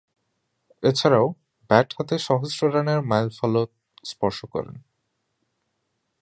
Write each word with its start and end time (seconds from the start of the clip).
এছাড়াও, 0.83 1.27
ব্যাট 1.69 1.87
হাতে 1.97 2.15
সহস্র 2.19 2.61
রানের 2.73 2.99
মাইলফলক 3.01 3.69
স্পর্শ 4.03 4.39
করেন। 4.45 4.75